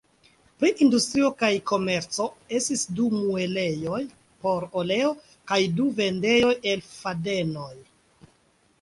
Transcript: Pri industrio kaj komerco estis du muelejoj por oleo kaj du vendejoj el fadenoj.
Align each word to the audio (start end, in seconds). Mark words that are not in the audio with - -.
Pri 0.61 0.69
industrio 0.85 1.27
kaj 1.41 1.49
komerco 1.71 2.25
estis 2.61 2.87
du 3.01 3.11
muelejoj 3.19 4.01
por 4.47 4.67
oleo 4.85 5.15
kaj 5.53 5.63
du 5.81 5.89
vendejoj 6.03 6.53
el 6.75 6.87
fadenoj. 6.99 7.73